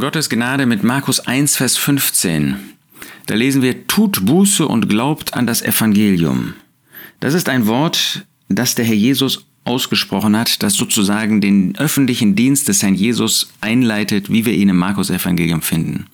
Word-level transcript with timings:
Gottes 0.00 0.28
Gnade 0.28 0.66
mit 0.66 0.82
Markus 0.82 1.20
1, 1.20 1.56
Vers 1.56 1.76
15. 1.76 2.56
Da 3.26 3.34
lesen 3.34 3.62
wir, 3.62 3.86
tut 3.86 4.24
Buße 4.26 4.66
und 4.66 4.88
glaubt 4.88 5.34
an 5.34 5.46
das 5.46 5.62
Evangelium. 5.62 6.54
Das 7.20 7.34
ist 7.34 7.48
ein 7.48 7.66
Wort, 7.66 8.26
das 8.48 8.74
der 8.74 8.84
Herr 8.84 8.94
Jesus 8.94 9.46
ausgesprochen 9.64 10.36
hat, 10.36 10.62
das 10.62 10.74
sozusagen 10.74 11.40
den 11.40 11.76
öffentlichen 11.78 12.34
Dienst 12.34 12.68
des 12.68 12.82
Herrn 12.82 12.94
Jesus 12.94 13.52
einleitet, 13.60 14.30
wie 14.30 14.44
wir 14.44 14.52
ihn 14.52 14.68
im 14.68 14.76
Markus 14.76 15.10
Evangelium 15.10 15.62
finden. 15.62 16.06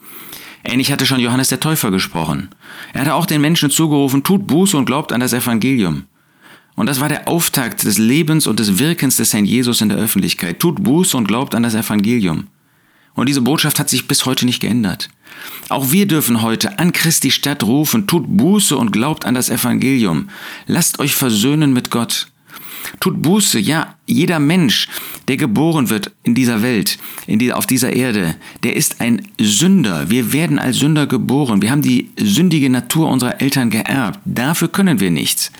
Ähnlich 0.62 0.92
hatte 0.92 1.06
schon 1.06 1.20
Johannes 1.20 1.48
der 1.48 1.60
Täufer 1.60 1.90
gesprochen. 1.90 2.50
Er 2.92 3.02
hatte 3.02 3.14
auch 3.14 3.26
den 3.26 3.40
Menschen 3.40 3.70
zugerufen, 3.70 4.22
tut 4.22 4.46
Buße 4.46 4.76
und 4.76 4.84
glaubt 4.84 5.12
an 5.12 5.20
das 5.20 5.32
Evangelium. 5.32 6.04
Und 6.76 6.86
das 6.86 7.00
war 7.00 7.08
der 7.08 7.28
Auftakt 7.28 7.84
des 7.84 7.98
Lebens 7.98 8.46
und 8.46 8.60
des 8.60 8.78
Wirkens 8.78 9.16
des 9.16 9.32
Herrn 9.32 9.46
Jesus 9.46 9.80
in 9.80 9.88
der 9.88 9.98
Öffentlichkeit. 9.98 10.60
Tut 10.60 10.82
Buße 10.82 11.16
und 11.16 11.26
glaubt 11.26 11.54
an 11.54 11.62
das 11.62 11.74
Evangelium. 11.74 12.46
Und 13.20 13.28
diese 13.28 13.42
Botschaft 13.42 13.78
hat 13.78 13.90
sich 13.90 14.08
bis 14.08 14.24
heute 14.24 14.46
nicht 14.46 14.60
geändert. 14.60 15.10
Auch 15.68 15.92
wir 15.92 16.06
dürfen 16.06 16.40
heute 16.40 16.78
an 16.78 16.92
Christi 16.92 17.30
Stadt 17.30 17.62
rufen, 17.62 18.06
tut 18.06 18.24
Buße 18.26 18.74
und 18.74 18.92
glaubt 18.92 19.26
an 19.26 19.34
das 19.34 19.50
Evangelium. 19.50 20.30
Lasst 20.66 21.00
euch 21.00 21.14
versöhnen 21.14 21.74
mit 21.74 21.90
Gott. 21.90 22.28
Tut 22.98 23.20
Buße, 23.20 23.58
ja, 23.58 23.94
jeder 24.06 24.38
Mensch, 24.38 24.88
der 25.28 25.36
geboren 25.36 25.90
wird 25.90 26.12
in 26.22 26.34
dieser 26.34 26.62
Welt, 26.62 26.96
in 27.26 27.38
die, 27.38 27.52
auf 27.52 27.66
dieser 27.66 27.92
Erde, 27.92 28.36
der 28.62 28.74
ist 28.74 29.02
ein 29.02 29.28
Sünder. 29.38 30.08
Wir 30.08 30.32
werden 30.32 30.58
als 30.58 30.78
Sünder 30.78 31.06
geboren. 31.06 31.60
Wir 31.60 31.72
haben 31.72 31.82
die 31.82 32.08
sündige 32.18 32.70
Natur 32.70 33.10
unserer 33.10 33.42
Eltern 33.42 33.68
geerbt. 33.68 34.18
Dafür 34.24 34.68
können 34.68 34.98
wir 34.98 35.10
nichts. 35.10 35.52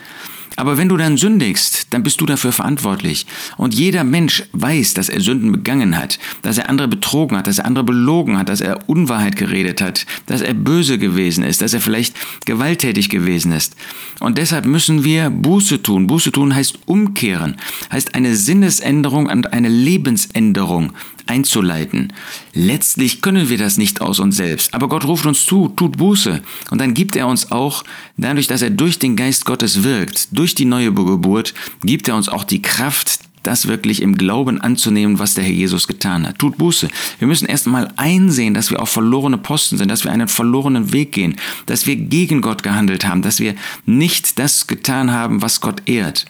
Aber 0.61 0.77
wenn 0.77 0.91
du 0.91 0.99
dann 0.99 1.17
sündigst, 1.17 1.87
dann 1.89 2.03
bist 2.03 2.21
du 2.21 2.27
dafür 2.27 2.53
verantwortlich. 2.53 3.25
Und 3.57 3.75
jeder 3.75 4.05
Mensch 4.05 4.43
weiß, 4.53 4.93
dass 4.93 5.09
er 5.09 5.23
Sünden 5.23 5.53
begangen 5.53 5.97
hat, 5.97 6.19
dass 6.43 6.59
er 6.59 6.69
andere 6.69 6.87
betrogen 6.87 7.39
hat, 7.39 7.47
dass 7.47 7.57
er 7.57 7.65
andere 7.65 7.83
belogen 7.83 8.37
hat, 8.37 8.51
dass 8.51 8.61
er 8.61 8.87
Unwahrheit 8.87 9.37
geredet 9.37 9.81
hat, 9.81 10.05
dass 10.27 10.43
er 10.43 10.53
böse 10.53 10.99
gewesen 10.99 11.45
ist, 11.45 11.63
dass 11.63 11.73
er 11.73 11.81
vielleicht 11.81 12.15
gewalttätig 12.45 13.09
gewesen 13.09 13.53
ist. 13.53 13.75
Und 14.21 14.37
deshalb 14.37 14.67
müssen 14.67 15.03
wir 15.03 15.31
Buße 15.31 15.81
tun. 15.83 16.07
Buße 16.07 16.31
tun 16.31 16.55
heißt 16.55 16.81
umkehren, 16.85 17.57
heißt 17.91 18.15
eine 18.15 18.37
Sinnesänderung 18.37 19.31
und 19.31 19.55
eine 19.55 19.71
Lebensänderung 19.71 20.93
einzuleiten. 21.27 22.13
Letztlich 22.53 23.23
können 23.23 23.49
wir 23.49 23.59
das 23.59 23.77
nicht 23.77 24.01
aus 24.01 24.19
uns 24.19 24.37
selbst, 24.37 24.75
aber 24.75 24.89
Gott 24.89 25.05
ruft 25.05 25.27
uns 25.27 25.47
zu, 25.47 25.69
tut 25.69 25.97
Buße. 25.97 26.43
Und 26.71 26.81
dann 26.81 26.95
gibt 26.95 27.15
er 27.15 27.29
uns 27.29 27.53
auch, 27.53 27.85
dadurch, 28.17 28.49
dass 28.49 28.63
er 28.63 28.71
durch 28.71 28.99
den 28.99 29.15
Geist 29.17 29.45
Gottes 29.45 29.85
wirkt, 29.85 30.29
durch 30.37 30.55
die 30.55 30.65
neue 30.65 30.93
Geburt, 30.93 31.55
gibt 31.83 32.09
er 32.09 32.17
uns 32.17 32.29
auch 32.29 32.45
die 32.45 32.63
Kraft, 32.63 33.21
das 33.43 33.69
wirklich 33.69 34.03
im 34.03 34.17
Glauben 34.17 34.61
anzunehmen, 34.61 35.19
was 35.19 35.35
der 35.35 35.45
Herr 35.45 35.53
Jesus 35.53 35.89
getan 35.89 36.27
hat. 36.27 36.39
Tut 36.39 36.59
Buße. 36.59 36.89
Wir 37.19 37.29
müssen 37.29 37.47
erst 37.47 37.67
einmal 37.67 37.93
einsehen, 37.97 38.55
dass 38.55 38.71
wir 38.71 38.83
auf 38.83 38.91
verlorene 38.91 39.39
Posten 39.39 39.79
sind, 39.79 39.91
dass 39.91 40.05
wir 40.05 40.13
einen 40.13 40.29
verlorenen 40.29 40.93
Weg 40.93 41.13
gehen, 41.13 41.37
dass 41.67 41.87
wir 41.87 41.97
gegen 41.97 42.43
Gott 42.43 42.63
gehandelt 42.63 43.07
haben, 43.07 43.23
dass 43.23 43.41
wir 43.41 43.55
nicht 43.87 44.39
das 44.39 44.67
getan 44.67 45.11
haben, 45.11 45.41
was 45.41 45.61
Gott 45.61 45.89
ehrt. 45.89 46.27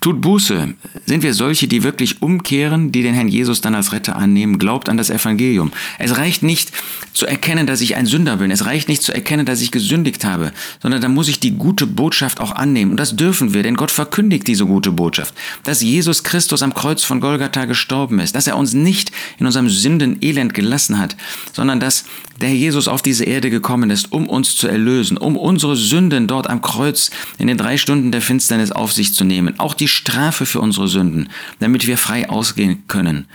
Tut 0.00 0.22
Buße. 0.22 0.74
Sind 1.04 1.22
wir 1.22 1.34
solche, 1.34 1.68
die 1.68 1.82
wirklich 1.82 2.22
umkehren, 2.22 2.90
die 2.90 3.02
den 3.02 3.12
Herrn 3.12 3.28
Jesus 3.28 3.60
dann 3.60 3.74
als 3.74 3.92
Retter 3.92 4.16
annehmen? 4.16 4.58
Glaubt 4.58 4.88
an 4.88 4.96
das 4.96 5.10
Evangelium. 5.10 5.72
Es 5.98 6.16
reicht 6.16 6.42
nicht 6.42 6.72
zu 7.12 7.26
erkennen, 7.26 7.66
dass 7.66 7.82
ich 7.82 7.96
ein 7.96 8.06
Sünder 8.06 8.38
bin. 8.38 8.50
Es 8.50 8.64
reicht 8.64 8.88
nicht 8.88 9.02
zu 9.02 9.12
erkennen, 9.12 9.44
dass 9.44 9.60
ich 9.60 9.70
gesündigt 9.70 10.24
habe, 10.24 10.52
sondern 10.80 11.02
da 11.02 11.08
muss 11.08 11.28
ich 11.28 11.38
die 11.38 11.50
gute 11.50 11.86
Botschaft 11.86 12.40
auch 12.40 12.52
annehmen. 12.52 12.92
Und 12.92 12.96
das 12.96 13.14
dürfen 13.14 13.52
wir, 13.52 13.62
denn 13.62 13.76
Gott 13.76 13.90
verkündigt 13.90 14.46
diese 14.46 14.64
gute 14.64 14.90
Botschaft. 14.90 15.34
Dass 15.64 15.82
Jesus 15.82 16.24
Christus 16.24 16.62
am 16.62 16.72
Kreuz 16.72 17.04
von 17.04 17.20
Golgatha 17.20 17.66
gestorben 17.66 18.20
ist, 18.20 18.34
dass 18.34 18.46
er 18.46 18.56
uns 18.56 18.72
nicht 18.72 19.12
in 19.38 19.44
unserem 19.44 19.68
Sündenelend 19.68 20.54
gelassen 20.54 20.98
hat, 20.98 21.14
sondern 21.52 21.78
dass 21.78 22.06
der 22.40 22.54
Jesus 22.54 22.88
auf 22.88 23.02
diese 23.02 23.24
Erde 23.24 23.50
gekommen 23.50 23.90
ist, 23.90 24.12
um 24.12 24.28
uns 24.28 24.56
zu 24.56 24.66
erlösen, 24.66 25.16
um 25.16 25.36
unsere 25.36 25.76
Sünden 25.76 26.26
dort 26.26 26.48
am 26.48 26.62
Kreuz 26.62 27.10
in 27.38 27.46
den 27.46 27.58
drei 27.58 27.76
Stunden 27.76 28.12
der 28.12 28.22
Finsternis 28.22 28.72
auf 28.72 28.92
sich 28.92 29.14
zu 29.14 29.24
nehmen. 29.24 29.58
Auch 29.58 29.74
die 29.74 29.88
Strafe 29.88 30.46
für 30.46 30.60
unsere 30.60 30.88
Sünden, 30.88 31.28
damit 31.58 31.86
wir 31.86 31.98
frei 31.98 32.28
ausgehen 32.28 32.84
können. 32.88 33.26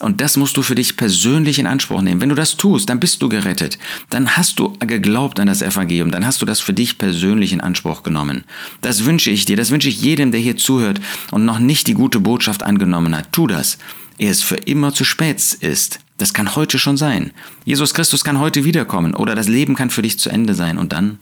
Und 0.00 0.20
das 0.20 0.36
musst 0.36 0.56
du 0.56 0.62
für 0.62 0.74
dich 0.74 0.96
persönlich 0.96 1.58
in 1.58 1.66
Anspruch 1.66 2.02
nehmen. 2.02 2.20
Wenn 2.20 2.28
du 2.28 2.34
das 2.34 2.56
tust, 2.56 2.88
dann 2.88 3.00
bist 3.00 3.20
du 3.20 3.28
gerettet. 3.28 3.78
Dann 4.10 4.36
hast 4.36 4.58
du 4.58 4.72
geglaubt 4.78 5.40
an 5.40 5.48
das 5.48 5.62
Evangelium. 5.62 6.10
Dann 6.10 6.24
hast 6.24 6.40
du 6.40 6.46
das 6.46 6.60
für 6.60 6.72
dich 6.72 6.98
persönlich 6.98 7.52
in 7.52 7.60
Anspruch 7.60 8.02
genommen. 8.02 8.44
Das 8.80 9.04
wünsche 9.04 9.30
ich 9.30 9.44
dir. 9.44 9.56
Das 9.56 9.70
wünsche 9.70 9.88
ich 9.88 10.00
jedem, 10.00 10.30
der 10.30 10.40
hier 10.40 10.56
zuhört 10.56 11.00
und 11.32 11.44
noch 11.44 11.58
nicht 11.58 11.88
die 11.88 11.94
gute 11.94 12.20
Botschaft 12.20 12.62
angenommen 12.62 13.16
hat. 13.16 13.32
Tu 13.32 13.46
das. 13.48 13.78
Ehe 14.18 14.30
es 14.30 14.42
für 14.42 14.56
immer 14.56 14.92
zu 14.92 15.04
spät 15.04 15.40
ist. 15.60 16.00
Das 16.16 16.34
kann 16.34 16.56
heute 16.56 16.78
schon 16.78 16.96
sein. 16.96 17.32
Jesus 17.64 17.94
Christus 17.94 18.24
kann 18.24 18.40
heute 18.40 18.64
wiederkommen 18.64 19.14
oder 19.14 19.34
das 19.34 19.48
Leben 19.48 19.76
kann 19.76 19.90
für 19.90 20.02
dich 20.02 20.18
zu 20.18 20.30
Ende 20.30 20.54
sein. 20.54 20.78
Und 20.78 20.92
dann? 20.92 21.18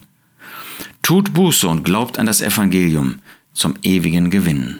Tut 1.03 1.33
Buße 1.33 1.67
und 1.67 1.83
glaubt 1.83 2.19
an 2.19 2.25
das 2.25 2.41
Evangelium 2.41 3.19
zum 3.53 3.75
ewigen 3.83 4.29
Gewinn. 4.29 4.79